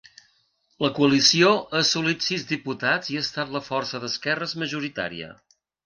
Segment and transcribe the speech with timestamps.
[0.85, 5.35] La coalició ha assolit sis diputats i ha estat la força d’esquerres majoritària.